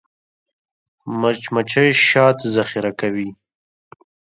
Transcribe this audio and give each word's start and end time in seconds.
مچمچۍ 1.19 1.89
شات 2.05 2.37
ذخیره 2.55 2.91
کوي 2.99 3.29